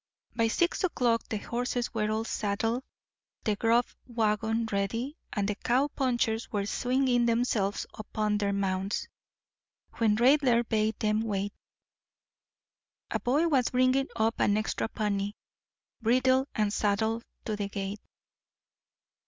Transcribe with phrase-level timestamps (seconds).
[0.35, 2.81] By six o'clock the horses were all saddled,
[3.43, 9.07] the grub wagon ready, and the cow punchers were swinging themselves upon their mounts,
[9.97, 11.53] when Raidler bade them wait.
[13.11, 15.33] A boy was bringing up an extra pony,
[16.01, 18.01] bridled and saddled, to the gate.